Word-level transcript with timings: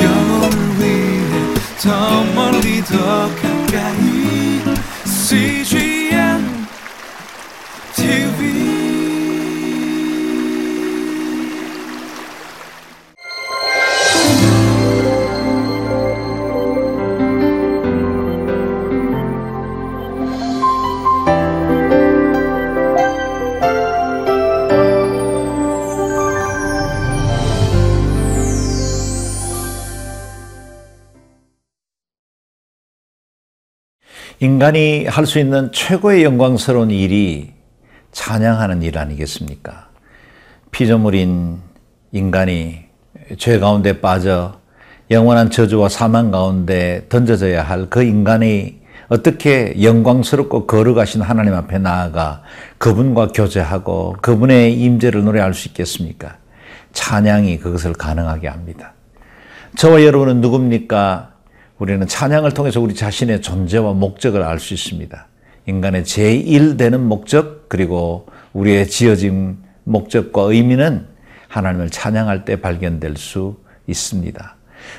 영혼을 0.00 0.80
위해 0.80 1.54
더 1.80 2.24
멀리 2.34 2.82
더 2.84 3.28
가 3.42 3.47
인간이 34.40 35.06
할 35.06 35.26
수 35.26 35.38
있는 35.38 35.72
최고의 35.72 36.22
영광스러운 36.24 36.90
일이 36.90 37.52
찬양하는 38.12 38.82
일 38.82 38.98
아니겠습니까? 38.98 39.88
피조물인 40.70 41.58
인간이 42.12 42.84
죄 43.36 43.58
가운데 43.58 44.00
빠져 44.00 44.60
영원한 45.10 45.50
저주와 45.50 45.88
사망 45.88 46.30
가운데 46.30 47.06
던져져야 47.08 47.62
할 47.62 47.88
그 47.90 48.02
인간이 48.02 48.78
어떻게 49.08 49.74
영광스럽고 49.82 50.66
거룩하신 50.66 51.22
하나님 51.22 51.54
앞에 51.54 51.78
나아가 51.78 52.42
그분과 52.76 53.28
교제하고 53.28 54.16
그분의 54.20 54.74
임재를 54.74 55.24
노래할 55.24 55.54
수 55.54 55.68
있겠습니까? 55.68 56.36
찬양이 56.92 57.58
그것을 57.58 57.94
가능하게 57.94 58.48
합니다. 58.48 58.92
저와 59.76 60.04
여러분은 60.04 60.40
누굽니까? 60.42 61.30
우리는 61.78 62.06
찬양을 62.06 62.52
통해서 62.52 62.80
우리 62.80 62.94
자신의 62.94 63.40
존재와 63.40 63.92
목적을 63.92 64.42
알 64.42 64.58
수 64.58 64.74
있습니다. 64.74 65.26
인간의 65.66 66.04
제1되는 66.04 66.98
목적, 66.98 67.68
그리고 67.68 68.26
우리의 68.52 68.88
지어진 68.88 69.58
목적과 69.84 70.42
의미는 70.42 71.06
하나님을 71.48 71.90
찬양할 71.90 72.44
때 72.44 72.60
발견될 72.60 73.16
수 73.16 73.56
있습니다. 73.86 74.56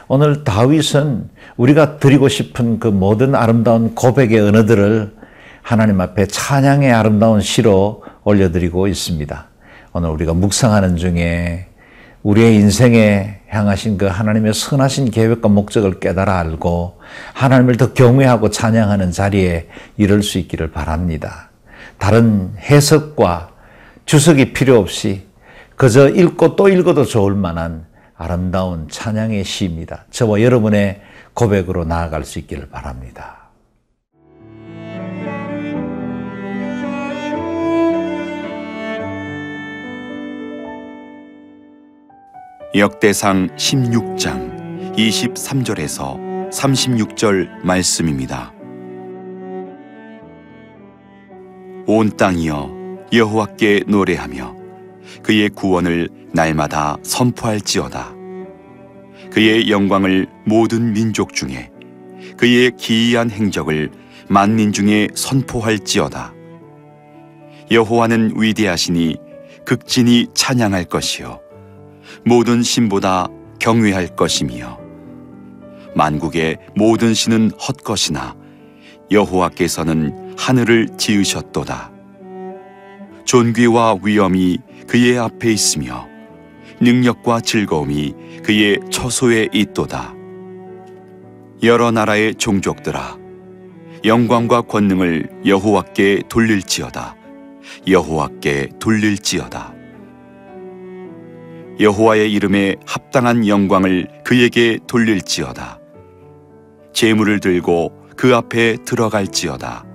오늘 0.08 0.44
다윗은 0.44 1.30
우리가 1.58 1.98
드리고 1.98 2.28
싶은 2.30 2.80
그 2.80 2.88
모든 2.88 3.36
아름다운 3.36 3.96
고백의 3.96 4.40
언어들을 4.40 5.16
하나님 5.62 6.00
앞에 6.02 6.28
찬양의 6.28 6.92
아름다운 6.92 7.42
시로 7.42 8.04
올려드리고 8.24 8.88
있습니다. 8.88 9.48
오늘 9.94 10.10
우리가 10.10 10.34
묵상하는 10.34 10.98
중에 10.98 11.69
우리의 12.24 12.56
인생에 12.56 13.40
향하신 13.48 13.98
그 13.98 14.06
하나님의 14.06 14.54
선하신 14.54 15.12
계획과 15.12 15.50
목적을 15.50 16.00
깨달아 16.00 16.38
알고 16.40 17.00
하나님을 17.34 17.78
더 17.78 17.94
경외하고 17.94 18.50
찬양하는 18.50 19.12
자리에 19.12 19.68
이를 19.98 20.22
수 20.22 20.38
있기를 20.38 20.72
바랍니다. 20.72 21.50
다른 21.98 22.54
해석과 22.58 23.52
주석이 24.06 24.54
필요 24.54 24.78
없이 24.78 25.28
그저 25.76 26.10
읽고 26.10 26.56
또 26.56 26.68
읽어도 26.68 27.06
좋을 27.06 27.36
만한 27.36 27.86
아름다운 28.18 28.90
찬양의 28.90 29.46
시입니다. 29.46 30.06
저와 30.12 30.42
여러분의 30.42 31.02
고백으로 31.34 31.86
나아갈 31.86 32.26
수 32.26 32.38
있기를 32.40 32.70
바랍니다. 32.70 33.49
역대상 42.76 43.56
16장 43.56 44.96
23절에서 44.96 46.52
36절 46.52 47.66
말씀입니다. 47.66 48.54
온 51.88 52.16
땅이여 52.16 53.08
여호와께 53.12 53.86
노래하며 53.88 54.56
그의 55.24 55.50
구원을 55.50 56.10
날마다 56.32 56.98
선포할지어다. 57.02 58.14
그의 59.32 59.72
영광을 59.72 60.28
모든 60.46 60.94
민족 60.94 61.34
중에 61.34 61.72
그의 62.38 62.70
기이한 62.78 63.32
행적을 63.32 63.90
만민 64.28 64.72
중에 64.74 65.08
선포할지어다. 65.16 66.36
여호와는 67.72 68.34
위대하시니 68.36 69.18
극진히 69.66 70.28
찬양할 70.36 70.86
것이요 70.86 71.49
모든 72.26 72.64
신보다 72.64 73.28
경외할 73.60 74.16
것이며 74.16 74.80
만국의 75.96 76.58
모든 76.76 77.14
신은 77.14 77.52
헛것이나 77.52 78.36
여호와께서는 79.12 80.36
하늘을 80.38 80.90
지으셨도다. 80.98 81.92
존귀와 83.26 83.98
위엄이 84.04 84.60
그의 84.88 85.18
앞에 85.18 85.52
있으며 85.52 86.08
능력과 86.80 87.42
즐거움이 87.42 88.14
그의 88.44 88.80
처소에 88.90 89.50
있도다. 89.54 90.14
여러 91.64 91.92
나라의 91.92 92.36
종족들아 92.36 93.18
영광과 94.06 94.62
권능을 94.62 95.42
여호와께 95.46 96.24
돌릴지어다. 96.30 97.16
여호와께 97.88 98.70
돌릴지어다. 98.80 99.79
여호와의 101.80 102.34
이름에 102.34 102.76
합당한 102.86 103.48
영광을 103.48 104.08
그에게 104.26 104.80
돌릴지어다. 104.86 105.80
재물을 106.92 107.40
들고 107.40 107.94
그 108.18 108.36
앞에 108.36 108.78
들어갈지어다. 108.84 109.86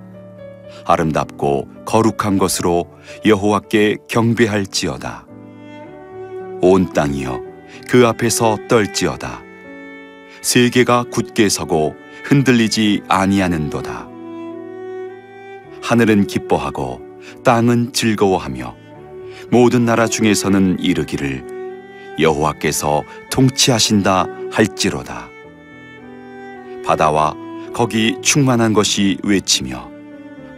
아름답고 0.85 1.67
거룩한 1.85 2.39
것으로 2.39 2.89
여호와께 3.23 3.97
경배할지어다. 4.09 5.27
온 6.61 6.91
땅이여 6.91 7.43
그 7.87 8.07
앞에서 8.07 8.57
떨지어다. 8.67 9.43
세계가 10.41 11.05
굳게 11.11 11.49
서고 11.49 11.95
흔들리지 12.23 13.03
아니하는도다. 13.07 14.07
하늘은 15.83 16.25
기뻐하고 16.25 17.01
땅은 17.43 17.93
즐거워하며 17.93 18.75
모든 19.51 19.85
나라 19.85 20.07
중에서는 20.07 20.79
이르기를 20.79 21.54
여호와께서 22.19 23.03
통치하신다 23.29 24.27
할지로다. 24.51 25.29
바다와 26.85 27.35
거기 27.73 28.17
충만한 28.21 28.73
것이 28.73 29.17
외치며 29.23 29.89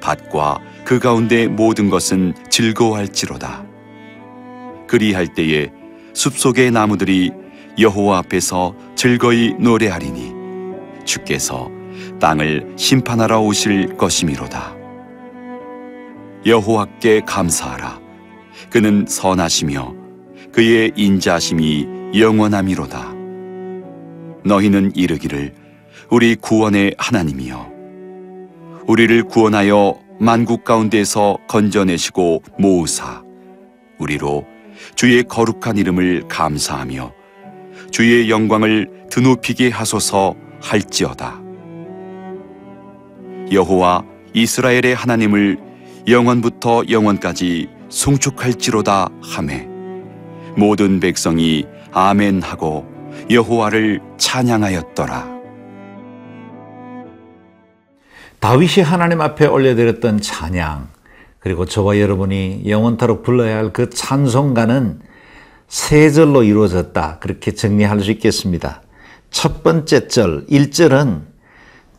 밭과 0.02 0.60
그 0.86 1.00
가운데 1.00 1.48
모든 1.48 1.90
것은 1.90 2.34
즐거워할지로다. 2.50 3.66
그리할 4.88 5.34
때에 5.34 5.72
숲속의 6.14 6.72
나무들이 6.72 7.32
여호와 7.80 8.20
앞에서 8.20 8.76
즐거이 8.96 9.54
노래하리니 9.60 10.34
주께서 11.06 11.70
땅을 12.20 12.74
심판하러 12.76 13.42
오실 13.42 13.98
것이미로다. 13.98 14.76
여호와께 16.46 17.22
감사하라. 17.26 18.00
그는 18.70 19.06
선하시며 19.08 20.07
그의 20.52 20.92
인자심이 20.96 21.88
영원함이로다. 22.16 23.14
너희는 24.44 24.94
이르기를 24.96 25.54
우리 26.10 26.36
구원의 26.36 26.96
하나님이여 26.98 27.72
우리를 28.88 29.24
구원하여 29.24 30.00
만국 30.20 30.64
가운데서 30.64 31.38
건져내시고 31.48 32.44
모으사 32.58 33.24
우리로 34.00 34.46
주의 34.96 35.24
거룩한 35.24 35.78
이름을 35.78 36.28
감사하며 36.28 37.12
주의 37.92 38.30
영광을 38.30 38.90
드높이게 39.10 39.70
하소서 39.70 40.36
할지어다. 40.62 41.42
여호와 43.52 44.04
이스라엘의 44.34 44.96
하나님을 44.96 45.58
영원부터 46.08 46.84
영원까지 46.90 47.68
송축할지로다 47.90 49.10
하매 49.22 49.67
모든 50.58 51.00
백성이 51.00 51.66
아멘 51.92 52.42
하고 52.42 52.86
여호와를 53.30 54.02
찬양하였더라. 54.18 55.38
다윗이 58.40 58.84
하나님 58.84 59.22
앞에 59.22 59.46
올려드렸던 59.46 60.22
찬양, 60.22 60.90
그리고 61.40 61.66
저와 61.66 62.00
여러분이 62.00 62.64
영원토록 62.68 63.24
불러야 63.24 63.58
할 63.58 63.72
그 63.72 63.90
찬송가는 63.90 65.02
세 65.68 66.12
절로 66.12 66.44
이루어졌다. 66.44 67.20
그렇게 67.20 67.52
정리할 67.52 68.00
수 68.02 68.12
있겠습니다. 68.12 68.82
첫 69.30 69.64
번째 69.64 70.08
절, 70.08 70.46
1절은 70.48 71.22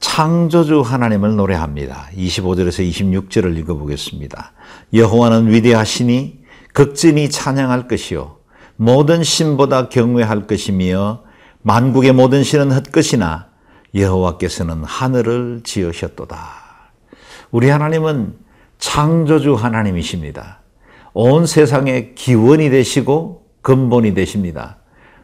창조주 0.01 0.81
하나님을 0.81 1.37
노래합니다. 1.37 2.09
25절에서 2.17 2.89
26절을 2.89 3.57
읽어보겠습니다. 3.59 4.53
여호와는 4.95 5.53
위대하시니 5.53 6.39
극진히 6.73 7.29
찬양할 7.31 7.89
것이요. 7.89 8.38
모든 8.81 9.25
신보다 9.25 9.89
경외할 9.89 10.47
것이며 10.47 11.25
만국의 11.63 12.13
모든 12.13 12.45
신은 12.45 12.71
헛것이나 12.71 13.49
여호와께서는 13.93 14.85
하늘을 14.85 15.63
지으셨도다. 15.65 16.39
우리 17.51 17.71
하나님은 17.71 18.37
창조주 18.79 19.55
하나님이십니다. 19.55 20.61
온 21.13 21.45
세상의 21.47 22.15
기원이 22.15 22.71
되시고 22.71 23.49
근본이 23.63 24.15
되십니다. 24.15 24.77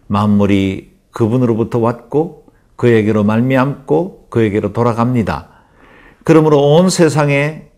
만물이 0.08 0.90
그분으로부터 1.12 1.78
왔고 1.78 2.46
그에게로 2.74 3.22
말미암고 3.22 4.30
그에게로 4.30 4.72
돌아갑니다. 4.72 5.48
그러므로 6.24 6.74
온 6.74 6.90
세상의 6.90 7.70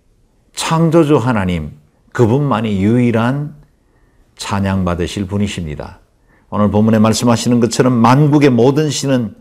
창조주 0.54 1.18
하나님 1.18 1.72
그분만이 2.14 2.82
유일한 2.82 3.56
찬양받으실 4.36 5.26
분이십니다. 5.26 6.00
오늘 6.50 6.70
본문에 6.70 6.98
말씀하시는 6.98 7.60
것처럼 7.60 7.92
만국의 7.92 8.50
모든 8.50 8.90
신은 8.90 9.34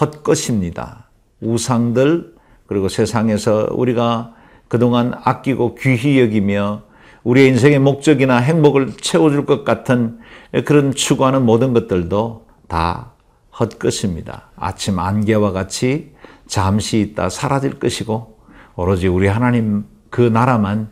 헛것입니다. 0.00 1.08
우상들 1.40 2.34
그리고 2.66 2.88
세상에서 2.88 3.68
우리가 3.72 4.34
그동안 4.68 5.12
아끼고 5.22 5.74
귀히 5.76 6.20
여기며 6.20 6.82
우리의 7.24 7.48
인생의 7.48 7.78
목적이나 7.78 8.38
행복을 8.38 8.96
채워줄 8.96 9.46
것 9.46 9.64
같은 9.64 10.18
그런 10.64 10.92
추구하는 10.92 11.44
모든 11.44 11.72
것들도 11.72 12.46
다 12.68 13.12
헛것입니다. 13.58 14.50
아침 14.56 14.98
안개와 14.98 15.52
같이 15.52 16.12
잠시 16.46 17.00
있다 17.00 17.28
사라질 17.28 17.78
것이고 17.78 18.38
오로지 18.74 19.08
우리 19.08 19.28
하나님 19.28 19.84
그 20.10 20.20
나라만 20.20 20.90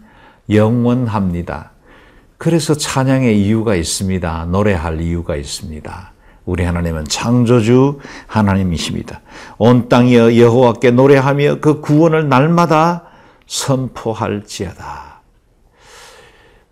영원합니다. 0.50 1.72
그래서 2.40 2.72
찬양의 2.72 3.38
이유가 3.38 3.74
있습니다. 3.74 4.46
노래할 4.46 5.02
이유가 5.02 5.36
있습니다. 5.36 6.12
우리 6.46 6.64
하나님은 6.64 7.04
창조주 7.04 7.98
하나님이십니다. 8.26 9.20
온 9.58 9.90
땅이여 9.90 10.38
여호와께 10.38 10.92
노래하며 10.92 11.58
그 11.60 11.82
구원을 11.82 12.30
날마다 12.30 13.02
선포할지어다. 13.46 15.20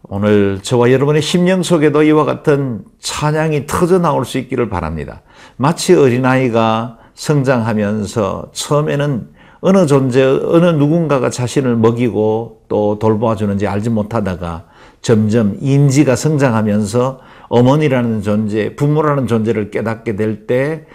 오늘 0.04 0.60
저와 0.62 0.90
여러분의 0.90 1.20
심령 1.20 1.62
속에도 1.62 2.02
이와 2.02 2.24
같은 2.24 2.86
찬양이 2.98 3.66
터져 3.66 3.98
나올 3.98 4.24
수 4.24 4.38
있기를 4.38 4.70
바랍니다. 4.70 5.20
마치 5.58 5.92
어린아이가 5.92 6.96
성장하면서 7.12 8.52
처음에는 8.54 9.28
어느 9.60 9.86
존재, 9.86 10.24
어느 10.24 10.64
누군가가 10.64 11.28
자신을 11.28 11.76
먹이고 11.76 12.62
또 12.68 12.98
돌보아주는지 12.98 13.66
알지 13.66 13.90
못하다가 13.90 14.64
점점 15.00 15.56
인지가 15.60 16.16
성장하면서 16.16 17.20
어머니라는 17.48 18.22
존재, 18.22 18.74
부모라는 18.76 19.26
존재를 19.26 19.70
깨닫게 19.70 20.16
될 20.16 20.46
때 20.46 20.86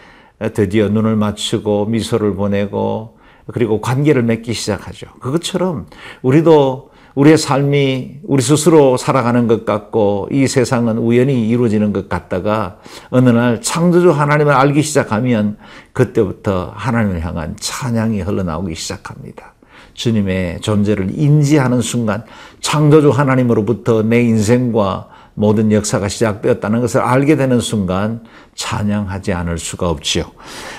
드디어 0.54 0.90
눈을 0.90 1.16
맞추고 1.16 1.86
미소를 1.86 2.36
보내고 2.36 3.18
그리고 3.48 3.82
관계를 3.82 4.24
맺기 4.24 4.54
시작하죠. 4.54 5.08
그것처럼 5.20 5.88
우리도 6.22 6.92
우리의 7.16 7.38
삶이 7.38 8.22
우리 8.24 8.42
스스로 8.42 8.98
살아가는 8.98 9.48
것 9.48 9.66
같고 9.66 10.28
이 10.32 10.48
세상은 10.48 10.98
우연히 10.98 11.48
이루어지는 11.48 11.94
것 11.94 12.10
같다가 12.10 12.80
어느 13.12 13.30
날 13.30 13.62
창조주 13.62 14.12
하나님을 14.12 14.52
알기 14.52 14.82
시작하면 14.82 15.58
그때부터 15.94 16.74
하나님을 16.76 17.24
향한 17.24 17.56
찬양이 17.60 18.22
흘러나오기 18.22 18.74
시작합니다. 18.74 19.53
주님의 19.94 20.62
존재를 20.62 21.12
인지하는 21.18 21.81
순간 21.81 22.24
창조주 22.62 23.10
하나님으로부터 23.10 24.04
내 24.04 24.22
인생과 24.22 25.10
모든 25.36 25.72
역사가 25.72 26.07
시작되었다는 26.07 26.81
것을 26.81 27.01
알게 27.01 27.36
되는 27.36 27.60
순간 27.60 28.24
찬양하지 28.56 29.34
않을 29.34 29.57
수가 29.57 29.90
없지요. 29.90 30.25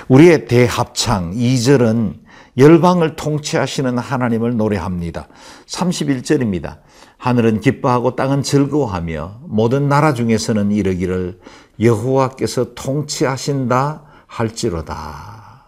우리의 0.08 0.46
대합창 0.46 1.32
2절은 1.32 2.24
열방을 2.56 3.16
통치하시는 3.16 3.98
하나님을 3.98 4.56
노래합니다. 4.56 5.26
31절입니다. 5.66 6.78
하늘은 7.18 7.60
기뻐하고 7.60 8.14
땅은 8.14 8.42
즐거워하며 8.42 9.40
모든 9.46 9.88
나라 9.88 10.14
중에서는 10.14 10.70
이르기를 10.70 11.40
여호와께서 11.80 12.74
통치하신다 12.74 14.02
할지로다. 14.26 15.64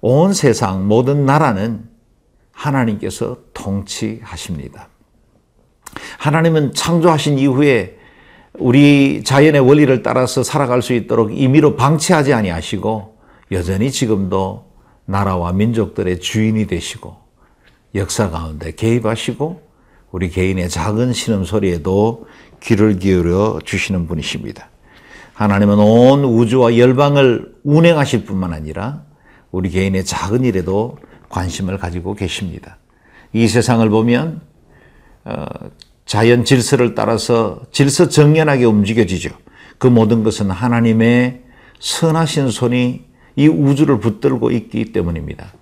온 0.00 0.32
세상 0.32 0.86
모든 0.86 1.26
나라는 1.26 1.93
하나님께서 2.54 3.38
통치하십니다. 3.52 4.88
하나님은 6.18 6.72
창조하신 6.72 7.38
이후에 7.38 7.98
우리 8.58 9.22
자연의 9.24 9.60
원리를 9.60 10.02
따라서 10.02 10.42
살아갈 10.42 10.80
수 10.80 10.92
있도록 10.92 11.36
임의로 11.36 11.76
방치하지 11.76 12.32
아니하시고 12.32 13.18
여전히 13.52 13.90
지금도 13.90 14.70
나라와 15.04 15.52
민족들의 15.52 16.20
주인이 16.20 16.66
되시고 16.66 17.16
역사 17.94 18.30
가운데 18.30 18.72
개입하시고 18.72 19.62
우리 20.10 20.30
개인의 20.30 20.68
작은 20.68 21.12
신음 21.12 21.44
소리에도 21.44 22.26
귀를 22.60 22.98
기울여 22.98 23.58
주시는 23.64 24.06
분이십니다. 24.06 24.68
하나님은 25.34 25.78
온 25.78 26.24
우주와 26.24 26.78
열방을 26.78 27.56
운행하실 27.64 28.24
뿐만 28.24 28.52
아니라 28.52 29.02
우리 29.50 29.70
개인의 29.70 30.04
작은 30.04 30.44
일에도 30.44 30.96
관심을 31.34 31.78
가지고 31.78 32.14
계십니다. 32.14 32.78
이 33.32 33.48
세상을 33.48 33.86
보면 33.90 34.40
어, 35.24 35.44
자연 36.06 36.44
질서를 36.44 36.94
따라서 36.94 37.62
질서 37.72 38.08
정연하게 38.08 38.64
움직여지죠. 38.64 39.30
그 39.78 39.88
모든 39.88 40.22
것은 40.22 40.50
하나님의 40.50 41.42
선하신 41.80 42.50
손이 42.50 43.04
이 43.36 43.48
우주를 43.48 43.98
붙들고 43.98 44.52
있기 44.52 44.92
때문입니다. 44.92 45.52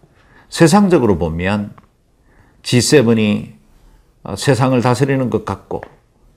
세상적으로 0.51 1.17
보면 1.17 1.73
G7이 2.63 3.53
어, 4.25 4.37
세상을 4.37 4.81
다스리는 4.83 5.31
것 5.31 5.47
같고 5.47 5.81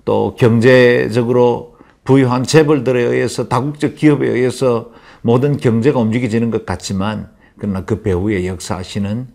또 0.05 0.35
경제적으로 0.39 1.75
부유한 2.05 2.43
재벌들에 2.43 3.01
의해서 3.01 3.49
다국적 3.49 3.95
기업에 3.95 4.29
의해서 4.29 4.91
모든 5.21 5.57
경제가 5.57 5.99
움직여지는 5.99 6.51
것 6.51 6.65
같지만 6.65 7.34
그러나 7.57 7.85
그 7.85 8.01
배후에 8.01 8.47
역사하시는 8.47 9.27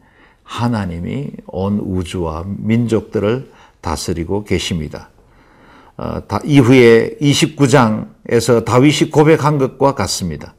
하나님이 0.43 1.31
온 1.47 1.79
우주와 1.79 2.45
민족들을 2.47 3.51
다스리고 3.81 4.45
계십니다. 4.45 5.11
어, 5.97 6.23
이후에 6.45 7.17
29장에서 7.21 8.65
다윗이 8.65 9.11
고백한 9.11 9.59
것과 9.59 9.95
같습니다. 9.95 10.55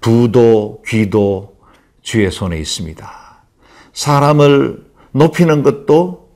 부도 0.00 0.82
귀도 0.86 1.56
주의 2.02 2.30
손에 2.30 2.58
있습니다. 2.58 3.10
사람을 3.92 4.84
높이는 5.12 5.62
것도 5.62 6.30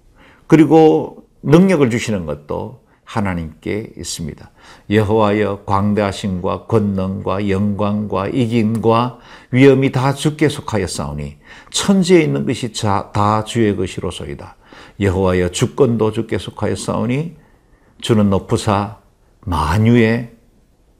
그리고 0.47 1.27
능력을 1.43 1.89
주시는 1.91 2.27
것도 2.27 2.86
하나님께 3.07 3.93
있습니다. 3.97 4.51
여호와여 4.91 5.63
광대하심과 5.65 6.67
권능과 6.67 7.49
영광과 7.49 8.29
이김과 8.29 9.19
위엄이 9.53 9.93
다 9.93 10.13
주께 10.13 10.49
속하여 10.49 10.87
싸우니 10.87 11.39
천지에 11.71 12.21
있는 12.21 12.45
것이 12.45 12.73
다 12.73 13.45
주의 13.45 13.75
것이로소이다. 13.75 14.57
여호와여 15.01 15.51
주권도 15.51 16.13
주께 16.13 16.37
속하여 16.37 16.77
싸우니 16.77 17.37
주는 18.03 18.29
높으사 18.29 18.99
만유의 19.41 20.33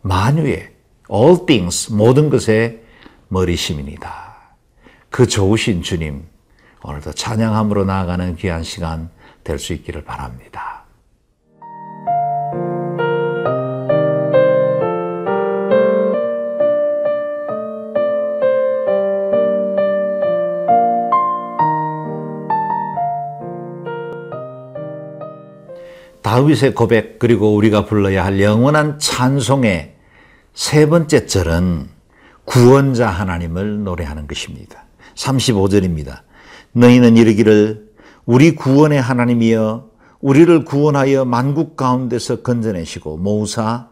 만유의 0.03 0.73
all 1.13 1.47
things, 1.47 1.93
모든 1.93 2.31
것의 2.31 2.83
머리심입니다. 3.29 4.37
그 5.11 5.27
좋으신 5.27 5.83
주님, 5.83 6.25
오늘도 6.83 7.13
찬양함으로 7.13 7.85
나아가는 7.85 8.37
귀한 8.37 8.63
시간 8.63 9.11
될 9.43 9.59
수 9.59 9.73
있기를 9.73 10.05
바랍니다. 10.05 10.86
다윗의 26.27 26.75
고백 26.75 27.21
그리고 27.21 27.55
우리가 27.55 27.85
불러야 27.85 28.25
할 28.25 28.41
영원한 28.41 28.99
찬송의 28.99 29.95
세 30.55 30.89
번째 30.89 31.25
절은 31.27 31.89
구원자 32.45 33.09
하나님을 33.09 33.85
노래하는 33.85 34.27
것입니다. 34.27 34.87
35절입니다. 35.15 36.23
너희는 36.73 37.17
이르기를 37.17 37.93
우리 38.25 38.57
구원의 38.57 39.01
하나님이여 39.01 39.89
우리를 40.21 40.65
구원하여 40.65 41.25
만국 41.25 41.77
가운데서 41.77 42.43
건져내시고 42.43 43.19
모사 43.19 43.91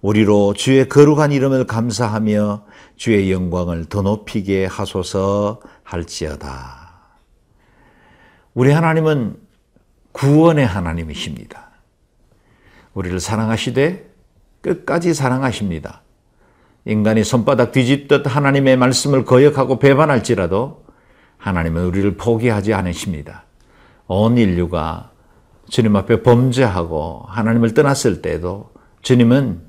우리로 0.00 0.54
주의 0.54 0.88
거룩한 0.88 1.30
이름을 1.30 1.68
감사하며 1.68 2.64
주의 2.96 3.30
영광을 3.30 3.84
더 3.84 4.02
높이게 4.02 4.66
하소서 4.66 5.60
할지어다. 5.84 6.94
우리 8.54 8.72
하나님은 8.72 9.36
구원의 10.10 10.66
하나님이십니다. 10.66 11.65
우리를 12.96 13.20
사랑하시되 13.20 14.10
끝까지 14.62 15.12
사랑하십니다. 15.12 16.02
인간이 16.86 17.24
손바닥 17.24 17.72
뒤집듯 17.72 18.26
하나님의 18.26 18.76
말씀을 18.78 19.24
거역하고 19.24 19.78
배반할지라도 19.78 20.84
하나님은 21.36 21.84
우리를 21.84 22.16
포기하지 22.16 22.72
않으십니다. 22.72 23.44
온 24.06 24.38
인류가 24.38 25.10
주님 25.68 25.94
앞에 25.94 26.22
범죄하고 26.22 27.24
하나님을 27.28 27.74
떠났을 27.74 28.22
때에도 28.22 28.70
주님은 29.02 29.60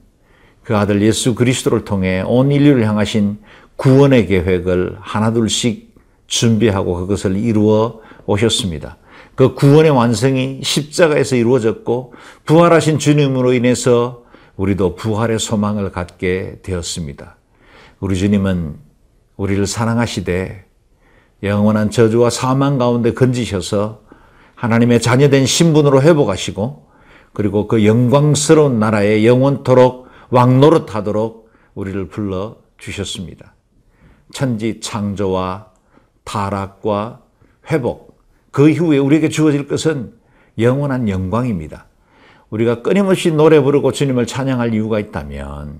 그 0.63 0.77
아들 0.77 1.01
예수 1.01 1.35
그리스도를 1.35 1.83
통해 1.83 2.23
온 2.25 2.51
인류를 2.51 2.87
향하신 2.87 3.39
구원의 3.75 4.27
계획을 4.27 4.97
하나둘씩 5.01 5.95
준비하고 6.27 6.95
그것을 6.95 7.35
이루어 7.35 7.99
오셨습니다. 8.25 8.97
그 9.35 9.53
구원의 9.53 9.91
완성이 9.91 10.61
십자가에서 10.63 11.35
이루어졌고 11.35 12.13
부활하신 12.45 12.99
주님으로 12.99 13.53
인해서 13.53 14.23
우리도 14.55 14.95
부활의 14.95 15.39
소망을 15.39 15.91
갖게 15.91 16.59
되었습니다. 16.63 17.37
우리 17.99 18.17
주님은 18.17 18.77
우리를 19.35 19.65
사랑하시되 19.67 20.65
영원한 21.43 21.91
저주와 21.91 22.31
사망 22.31 22.77
가운데 22.77 23.13
건지셔서 23.13 24.01
하나님의 24.55 25.01
자녀된 25.01 25.45
신분으로 25.45 26.01
회복하시고 26.01 26.87
그리고 27.33 27.67
그 27.67 27.85
영광스러운 27.85 28.79
나라에 28.79 29.23
영원토록 29.23 30.07
왕노릇하도록 30.31 31.51
우리를 31.75 32.07
불러 32.07 32.57
주셨습니다. 32.79 33.53
천지 34.33 34.79
창조와 34.79 35.67
타락과 36.23 37.21
회복 37.71 38.06
그 38.51 38.69
이후에 38.69 38.97
우리에게 38.97 39.29
주어질 39.29 39.67
것은 39.67 40.13
영원한 40.59 41.09
영광입니다. 41.09 41.87
우리가 42.49 42.81
끊임없이 42.81 43.31
노래 43.31 43.59
부르고 43.59 43.91
주님을 43.91 44.25
찬양할 44.25 44.73
이유가 44.73 44.99
있다면 44.99 45.79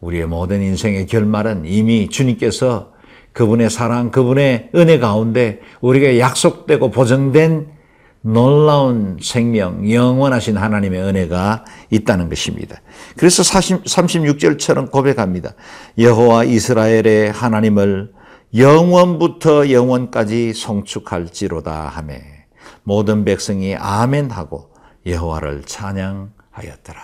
우리의 0.00 0.26
모든 0.26 0.62
인생의 0.62 1.06
결말은 1.06 1.64
이미 1.64 2.08
주님께서 2.08 2.92
그분의 3.32 3.70
사랑, 3.70 4.10
그분의 4.10 4.70
은혜 4.74 4.98
가운데 4.98 5.60
우리에게 5.80 6.18
약속되고 6.18 6.90
보증된 6.90 7.68
놀라운 8.22 9.18
생명, 9.22 9.88
영원하신 9.88 10.56
하나님의 10.56 11.00
은혜가 11.00 11.64
있다는 11.90 12.28
것입니다. 12.28 12.80
그래서 13.16 13.42
36절처럼 13.42 14.90
고백합니다. 14.90 15.54
여호와 15.98 16.44
이스라엘의 16.44 17.30
하나님을 17.30 18.12
영원부터 18.54 19.70
영원까지 19.70 20.54
송축할지로다 20.54 21.88
하매 21.88 22.22
모든 22.84 23.24
백성이 23.24 23.74
아멘 23.74 24.30
하고 24.30 24.70
여호와를 25.04 25.62
찬양하였더라. 25.64 27.00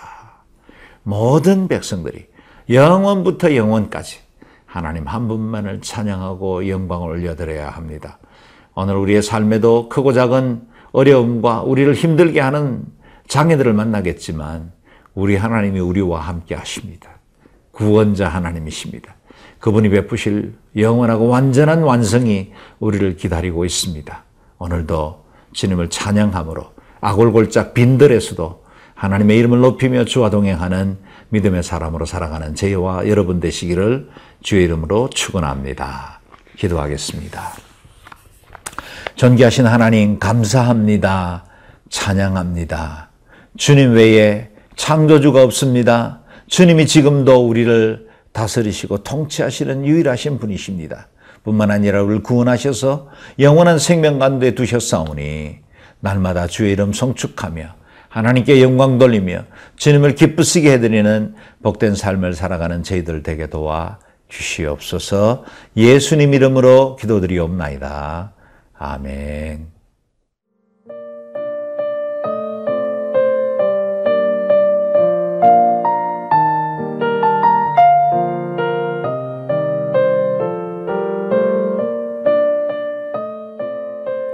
모든 1.03 1.67
백성들이 1.67 2.27
영원부터 2.69 3.55
영원까지 3.55 4.19
하나님 4.65 5.05
한 5.05 5.27
분만을 5.27 5.81
찬양하고 5.81 6.69
영광을 6.69 7.09
올려드려야 7.09 7.69
합니다. 7.69 8.19
오늘 8.73 8.95
우리의 8.95 9.21
삶에도 9.21 9.89
크고 9.89 10.13
작은 10.13 10.67
어려움과 10.93 11.61
우리를 11.63 11.93
힘들게 11.93 12.39
하는 12.39 12.85
장애들을 13.27 13.73
만나겠지만 13.73 14.71
우리 15.13 15.35
하나님이 15.35 15.79
우리와 15.79 16.21
함께 16.21 16.55
하십니다. 16.55 17.09
구원자 17.71 18.29
하나님이십니다. 18.29 19.15
그분이 19.63 19.87
베푸실 19.87 20.55
영원하고 20.75 21.29
완전한 21.29 21.83
완성이 21.83 22.51
우리를 22.81 23.15
기다리고 23.15 23.63
있습니다. 23.63 24.23
오늘도 24.57 25.23
주님을 25.53 25.89
찬양함으로 25.89 26.73
아골골짝 26.99 27.73
빈들에서도 27.73 28.61
하나님의 28.93 29.37
이름을 29.37 29.61
높이며 29.61 30.03
주와 30.03 30.29
동행하는 30.29 30.97
믿음의 31.29 31.63
사람으로 31.63 32.05
살아가는 32.05 32.55
저와 32.55 33.07
여러분 33.07 33.39
되시기를 33.39 34.09
주의 34.41 34.65
이름으로 34.65 35.09
축원합니다. 35.11 36.19
기도하겠습니다. 36.57 37.41
존귀하신 39.15 39.65
하나님 39.65 40.19
감사합니다. 40.19 41.45
찬양합니다. 41.89 43.11
주님 43.55 43.93
외에 43.93 44.49
창조주가 44.75 45.41
없습니다. 45.41 46.19
주님이 46.47 46.85
지금도 46.85 47.47
우리를 47.47 48.11
다스리시고 48.33 48.99
통치하시는 48.99 49.85
유일하신 49.85 50.39
분이십니다. 50.39 51.07
뿐만 51.43 51.71
아니라 51.71 52.03
우리를 52.03 52.23
구원하셔서 52.23 53.09
영원한 53.39 53.79
생명 53.79 54.19
가운데 54.19 54.55
두셨사오니 54.55 55.59
날마다 55.99 56.47
주의 56.47 56.71
이름 56.71 56.93
성축하며 56.93 57.75
하나님께 58.09 58.61
영광 58.61 58.99
돌리며 58.99 59.45
주님을 59.75 60.15
기쁘시게 60.15 60.73
해드리는 60.73 61.35
복된 61.63 61.95
삶을 61.95 62.33
살아가는 62.33 62.83
저희들 62.83 63.23
되게 63.23 63.47
도와 63.47 63.99
주시옵소서 64.29 65.43
예수님 65.75 66.33
이름으로 66.33 66.95
기도드리옵나이다. 66.97 68.33
아멘. 68.77 69.72